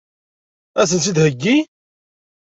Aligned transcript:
Ad 0.81 0.87
sen-tt-id-iheggi? 0.89 1.57